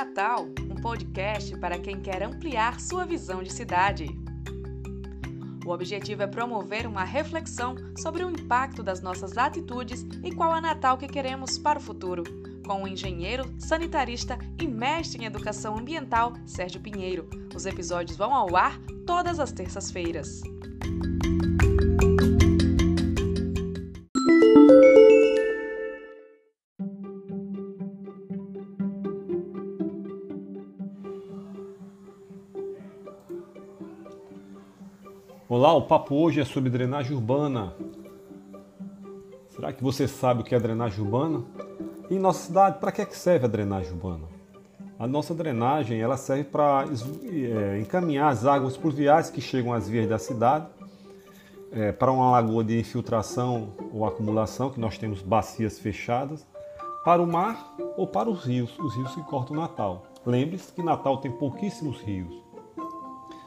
Natal, 0.00 0.46
um 0.70 0.76
podcast 0.76 1.54
para 1.58 1.78
quem 1.78 2.00
quer 2.00 2.22
ampliar 2.22 2.80
sua 2.80 3.04
visão 3.04 3.42
de 3.42 3.52
cidade. 3.52 4.06
O 5.62 5.68
objetivo 5.68 6.22
é 6.22 6.26
promover 6.26 6.86
uma 6.86 7.04
reflexão 7.04 7.74
sobre 7.98 8.24
o 8.24 8.30
impacto 8.30 8.82
das 8.82 9.02
nossas 9.02 9.36
atitudes 9.36 10.06
e 10.24 10.34
qual 10.34 10.56
é 10.56 10.60
Natal 10.62 10.96
que 10.96 11.06
queremos 11.06 11.58
para 11.58 11.78
o 11.78 11.82
futuro, 11.82 12.24
com 12.66 12.82
o 12.82 12.88
engenheiro, 12.88 13.44
sanitarista 13.58 14.38
e 14.58 14.66
mestre 14.66 15.22
em 15.22 15.26
educação 15.26 15.76
ambiental 15.76 16.32
Sérgio 16.46 16.80
Pinheiro. 16.80 17.28
Os 17.54 17.66
episódios 17.66 18.16
vão 18.16 18.34
ao 18.34 18.56
ar 18.56 18.80
todas 19.06 19.38
as 19.38 19.52
terças-feiras. 19.52 20.40
Olá, 35.52 35.74
o 35.74 35.82
papo 35.82 36.14
hoje 36.14 36.40
é 36.40 36.44
sobre 36.44 36.70
drenagem 36.70 37.12
urbana. 37.12 37.74
Será 39.48 39.72
que 39.72 39.82
você 39.82 40.06
sabe 40.06 40.42
o 40.42 40.44
que 40.44 40.54
é 40.54 40.60
drenagem 40.60 41.00
urbana? 41.00 41.42
em 42.08 42.20
nossa 42.20 42.46
cidade, 42.46 42.78
para 42.78 42.92
que, 42.92 43.02
é 43.02 43.04
que 43.04 43.18
serve 43.18 43.46
a 43.46 43.48
drenagem 43.48 43.90
urbana? 43.90 44.28
A 44.96 45.08
nossa 45.08 45.34
drenagem 45.34 46.00
ela 46.00 46.16
serve 46.16 46.44
para 46.44 46.84
é, 46.84 47.80
encaminhar 47.80 48.30
as 48.30 48.46
águas 48.46 48.76
pluviais 48.76 49.28
que 49.28 49.40
chegam 49.40 49.72
às 49.72 49.88
vias 49.88 50.08
da 50.08 50.20
cidade 50.20 50.68
é, 51.72 51.90
para 51.90 52.12
uma 52.12 52.30
lagoa 52.30 52.62
de 52.62 52.78
infiltração 52.78 53.72
ou 53.92 54.06
acumulação, 54.06 54.70
que 54.70 54.78
nós 54.78 54.98
temos 54.98 55.20
bacias 55.20 55.80
fechadas, 55.80 56.46
para 57.04 57.20
o 57.20 57.26
mar 57.26 57.74
ou 57.96 58.06
para 58.06 58.30
os 58.30 58.44
rios, 58.44 58.78
os 58.78 58.94
rios 58.94 59.16
que 59.16 59.22
cortam 59.24 59.56
Natal. 59.56 60.06
Lembre-se 60.24 60.72
que 60.72 60.80
Natal 60.80 61.16
tem 61.16 61.32
pouquíssimos 61.32 62.00
rios. 62.02 62.32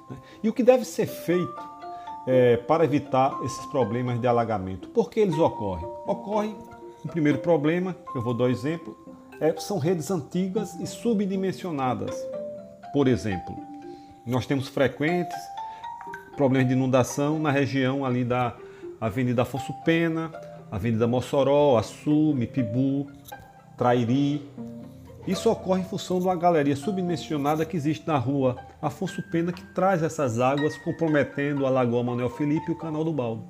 Né? 0.09 0.17
E 0.43 0.49
o 0.49 0.53
que 0.53 0.63
deve 0.63 0.83
ser 0.83 1.05
feito 1.05 1.72
é, 2.27 2.57
para 2.57 2.83
evitar 2.85 3.37
esses 3.43 3.65
problemas 3.67 4.19
de 4.19 4.27
alagamento. 4.27 4.87
Por 4.89 5.09
que 5.09 5.19
eles 5.19 5.37
ocorrem? 5.37 5.85
Ocorre 6.05 6.55
um 7.03 7.09
primeiro 7.09 7.39
problema, 7.39 7.95
eu 8.15 8.21
vou 8.21 8.33
dar 8.33 8.45
um 8.45 8.49
exemplo, 8.49 8.97
é, 9.41 9.53
são 9.59 9.77
redes 9.77 10.09
antigas 10.09 10.73
e 10.79 10.87
subdimensionadas. 10.87 12.15
Por 12.93 13.07
exemplo, 13.07 13.55
nós 14.25 14.45
temos 14.45 14.67
frequentes 14.67 15.37
problemas 16.35 16.67
de 16.67 16.73
inundação 16.73 17.39
na 17.39 17.51
região 17.51 18.05
ali 18.05 18.23
da 18.23 18.55
Avenida 18.99 19.41
Afonso 19.41 19.73
Pena, 19.83 20.31
Avenida 20.71 21.07
Mossoró, 21.07 21.77
Assume, 21.77 22.47
Pibu, 22.47 23.07
Trairi, 23.77 24.41
isso 25.25 25.49
ocorre 25.49 25.81
em 25.81 25.85
função 25.85 26.19
de 26.19 26.25
uma 26.25 26.35
galeria 26.35 26.75
subdimensionada 26.75 27.65
que 27.65 27.77
existe 27.77 28.05
na 28.05 28.17
rua 28.17 28.57
Afonso 28.81 29.23
Pena, 29.31 29.53
que 29.53 29.63
traz 29.73 30.03
essas 30.03 30.39
águas 30.39 30.77
comprometendo 30.77 31.65
a 31.65 31.69
Lagoa 31.69 32.03
Manuel 32.03 32.29
Felipe 32.29 32.69
e 32.69 32.73
o 32.73 32.77
Canal 32.77 33.03
do 33.05 33.13
Baldo. 33.13 33.43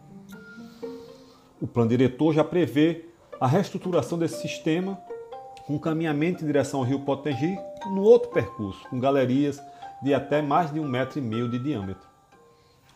O 1.59 1.65
plano 1.65 1.89
diretor 1.89 2.33
já 2.33 2.43
prevê 2.43 3.05
a 3.39 3.47
reestruturação 3.47 4.19
desse 4.19 4.41
sistema 4.41 4.99
com 5.65 5.79
caminhamento 5.79 6.43
em 6.43 6.47
direção 6.47 6.81
ao 6.81 6.85
rio 6.85 6.99
Potengi 6.99 7.57
no 7.87 8.03
outro 8.03 8.29
percurso, 8.29 8.87
com 8.89 8.99
galerias 8.99 9.59
de 10.03 10.13
até 10.13 10.41
mais 10.41 10.71
de 10.71 10.79
um 10.79 10.87
metro 10.87 11.19
e 11.19 11.21
meio 11.21 11.49
de 11.49 11.57
diâmetro. 11.57 12.07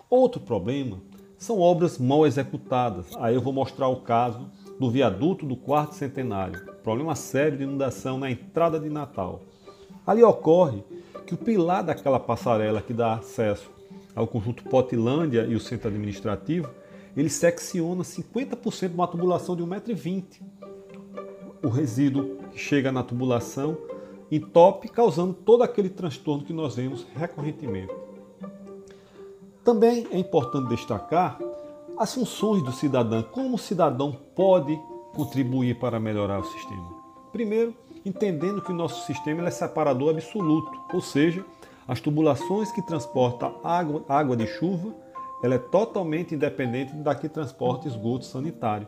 Outro 0.10 0.40
problema 0.40 1.00
são 1.38 1.60
obras 1.60 1.98
mal 1.98 2.26
executadas. 2.28 3.08
Aí 3.20 3.36
eu 3.36 3.42
vou 3.42 3.54
mostrar 3.54 3.88
o 3.88 4.02
caso 4.02 4.50
do 4.80 4.90
viaduto 4.92 5.46
do 5.46 5.56
quarto 5.56 5.96
centenário, 5.96 6.66
problema 6.84 7.16
sério 7.16 7.58
de 7.58 7.64
inundação 7.64 8.18
na 8.18 8.30
entrada 8.30 8.80
de 8.80 8.90
Natal. 8.90 9.42
Ali 10.06 10.24
ocorre 10.24 10.84
que 11.26 11.34
o 11.34 11.38
pilar 11.38 11.84
daquela 11.84 12.20
passarela 12.20 12.82
que 12.82 12.94
dá 12.94 13.16
acesso 13.16 13.70
ao 14.16 14.26
conjunto 14.26 14.64
Potilândia 14.64 15.46
e 15.46 15.56
o 15.56 15.60
centro 15.60 15.90
administrativo, 15.90 16.70
ele 17.16 17.30
secciona 17.30 18.04
50% 18.04 18.90
de 18.90 18.94
uma 18.96 19.08
tubulação 19.08 19.56
de 19.56 19.64
1,20m. 19.64 20.42
O 21.64 21.68
resíduo 21.68 22.38
que 22.52 22.58
chega 22.58 22.92
na 22.92 23.04
tubulação 23.04 23.78
entope, 24.32 24.90
causando 24.90 25.34
todo 25.34 25.64
aquele 25.64 25.90
transtorno 25.90 26.44
que 26.44 26.54
nós 26.54 26.76
vemos 26.76 27.06
recorrentemente. 27.16 27.94
Também 29.64 30.08
é 30.12 30.18
importante 30.18 30.70
destacar 30.70 31.40
as 31.98 32.14
funções 32.14 32.62
do 32.64 32.72
cidadão, 32.72 33.24
como 33.24 33.56
o 33.56 33.60
cidadão 33.60 34.12
pode 34.36 34.80
contribuir 35.16 35.80
para 35.80 36.00
melhorar 36.00 36.40
o 36.40 36.44
sistema. 36.44 36.96
Primeiro, 37.32 37.76
entendendo 38.06 38.62
que 38.62 38.72
o 38.72 38.76
nosso 38.76 39.06
sistema 39.06 39.48
é 39.48 39.52
separador 39.52 40.12
absoluto, 40.12 40.72
ou 40.94 41.02
seja, 41.02 41.44
as 41.88 42.00
tubulações 42.00 42.72
que 42.72 42.82
transportam 42.82 43.56
água, 43.64 44.04
água 44.08 44.36
de 44.36 44.46
chuva, 44.46 44.94
ela 45.44 45.56
é 45.56 45.60
totalmente 45.60 46.36
independente 46.36 46.94
da 46.96 47.16
que 47.16 47.30
transporta 47.30 47.88
esgoto 47.88 48.26
sanitário. 48.26 48.88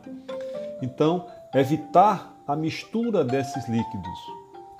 Então, 0.82 1.26
evitar 1.54 2.36
a 2.46 2.56
mistura 2.56 3.24
desses 3.24 3.68
líquidos, 3.68 4.18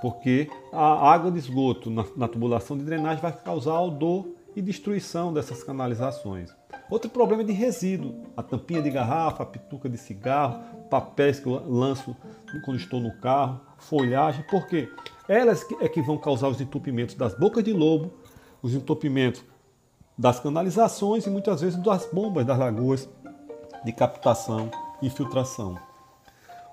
porque 0.01 0.51
a 0.73 1.13
água 1.13 1.31
de 1.31 1.39
esgoto 1.39 1.91
na, 1.91 2.05
na 2.17 2.29
tubulação 2.29 2.77
de 2.77 2.85
drenagem 2.85 3.21
vai 3.21 3.33
causar 3.33 3.81
odor 3.81 4.27
e 4.55 4.63
destruição 4.63 5.33
dessas 5.33 5.63
canalizações. 5.63 6.51
Outro 6.91 7.09
problema 7.09 7.43
é 7.43 7.47
de 7.47 7.53
resíduo, 7.53 8.27
a 8.37 8.43
tampinha 8.43 8.83
de 8.83 8.91
garrafa, 8.91 9.43
a 9.43 9.47
pituca 9.47 9.89
de 9.89 9.97
cigarro, 9.97 10.63
papéis 10.91 11.39
que 11.39 11.47
eu 11.47 11.63
lanço 11.69 12.17
quando 12.65 12.79
estou 12.79 13.01
no 13.01 13.13
carro, 13.21 13.61
folhagem, 13.79 14.45
porque 14.51 14.89
elas 15.29 15.65
é 15.81 15.89
que 15.89 16.03
vão 16.03 16.19
causar 16.19 16.49
os 16.49 16.61
entupimentos 16.61 17.15
das 17.15 17.35
bocas 17.35 17.63
de 17.63 17.73
lobo, 17.73 18.13
os 18.61 18.75
entupimentos 18.75 19.45
das 20.19 20.41
canalizações 20.41 21.27
e 21.27 21.31
muitas 21.31 21.61
vezes 21.61 21.81
das 21.81 22.07
bombas 22.13 22.45
das 22.45 22.59
lagoas 22.59 23.09
de 23.85 23.93
captação 23.93 24.71
e 25.01 25.07
infiltração. 25.07 25.79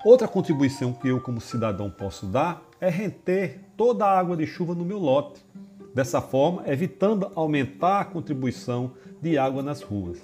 Outra 0.04 0.28
contribuição 0.28 0.94
que 0.94 1.08
eu, 1.08 1.22
como 1.22 1.40
cidadão, 1.40 1.90
posso 1.90 2.26
dar 2.26 2.62
é 2.80 2.90
reter 2.90 3.62
toda 3.76 4.06
a 4.06 4.20
água 4.20 4.38
de 4.38 4.46
chuva 4.46 4.76
no 4.76 4.86
meu 4.86 5.00
lote. 5.00 5.44
Dessa 5.97 6.22
forma, 6.22 6.62
evitando 6.68 7.31
aumentar 7.34 8.02
a 8.02 8.06
contribuição 8.06 8.91
de 9.19 9.35
água 9.35 9.63
nas 9.63 9.81
ruas. 9.81 10.19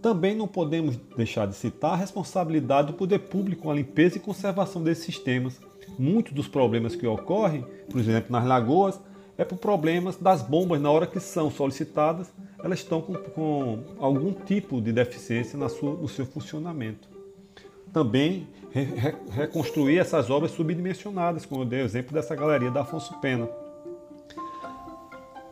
Também 0.00 0.34
não 0.34 0.48
podemos 0.48 0.96
deixar 1.14 1.46
de 1.46 1.54
citar 1.54 1.92
a 1.92 1.96
responsabilidade 1.96 2.86
do 2.86 2.94
poder 2.94 3.18
público 3.18 3.64
com 3.64 3.70
a 3.70 3.74
limpeza 3.74 4.16
e 4.16 4.20
conservação 4.20 4.82
desses 4.82 5.04
sistemas. 5.04 5.60
Muitos 5.98 6.32
dos 6.32 6.48
problemas 6.48 6.96
que 6.96 7.06
ocorrem, 7.06 7.62
por 7.90 8.00
exemplo, 8.00 8.32
nas 8.32 8.46
lagoas, 8.46 8.98
é 9.36 9.44
por 9.44 9.58
problemas 9.58 10.16
das 10.16 10.40
bombas 10.40 10.80
na 10.80 10.90
hora 10.90 11.06
que 11.06 11.20
são 11.20 11.50
solicitadas, 11.50 12.32
elas 12.64 12.78
estão 12.78 13.02
com, 13.02 13.12
com 13.16 13.80
algum 13.98 14.32
tipo 14.32 14.80
de 14.80 14.94
deficiência 14.94 15.58
na 15.58 15.68
sua, 15.68 15.92
no 15.92 16.08
seu 16.08 16.24
funcionamento. 16.24 17.06
Também 17.92 18.48
re, 18.70 18.88
reconstruir 19.30 19.98
essas 19.98 20.30
obras 20.30 20.52
subdimensionadas, 20.52 21.44
como 21.44 21.64
eu 21.64 21.66
dei 21.66 21.82
o 21.82 21.84
exemplo 21.84 22.14
dessa 22.14 22.34
galeria 22.34 22.70
da 22.70 22.80
Afonso 22.80 23.20
Pena. 23.20 23.46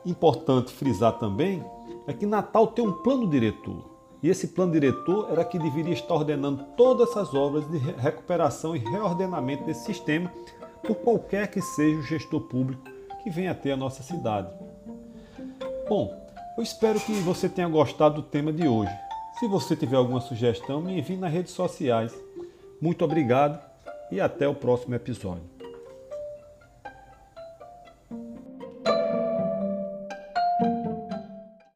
Importante 0.09 0.73
frisar 0.73 1.19
também 1.19 1.63
é 2.07 2.15
que 2.15 2.25
Natal 2.25 2.69
tem 2.69 2.83
um 2.83 2.93
plano 3.03 3.29
diretor. 3.29 3.85
E 4.23 4.31
esse 4.31 4.49
plano 4.49 4.73
diretor 4.73 5.29
era 5.31 5.45
que 5.45 5.59
deveria 5.59 5.93
estar 5.93 6.15
ordenando 6.15 6.65
todas 6.79 7.11
essas 7.11 7.35
obras 7.35 7.71
de 7.71 7.77
recuperação 7.77 8.75
e 8.75 8.79
reordenamento 8.79 9.65
desse 9.65 9.85
sistema 9.85 10.33
por 10.83 10.97
qualquer 10.97 11.49
que 11.49 11.61
seja 11.61 11.99
o 11.99 12.03
gestor 12.03 12.41
público 12.41 12.83
que 13.23 13.29
venha 13.29 13.55
ter 13.55 13.73
a 13.73 13.77
nossa 13.77 14.03
cidade. 14.03 14.49
Bom, 15.87 16.11
eu 16.57 16.63
espero 16.63 16.99
que 16.99 17.13
você 17.21 17.47
tenha 17.47 17.69
gostado 17.69 18.23
do 18.23 18.23
tema 18.23 18.51
de 18.51 18.67
hoje. 18.67 18.93
Se 19.39 19.47
você 19.47 19.77
tiver 19.77 19.97
alguma 19.97 20.23
sugestão, 20.23 20.81
me 20.81 20.99
envie 20.99 21.19
nas 21.19 21.31
redes 21.31 21.53
sociais. 21.53 22.19
Muito 22.81 23.05
obrigado 23.05 23.61
e 24.11 24.23
até 24.23 24.49
o 24.49 24.55
próximo 24.55 24.95
episódio. 24.95 25.58